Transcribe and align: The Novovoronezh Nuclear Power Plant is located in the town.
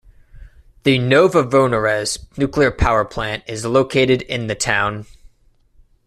The 0.81 0.97
Novovoronezh 0.97 2.35
Nuclear 2.35 2.71
Power 2.71 3.05
Plant 3.05 3.43
is 3.45 3.63
located 3.65 4.23
in 4.23 4.47
the 4.47 4.55
town. 4.55 5.05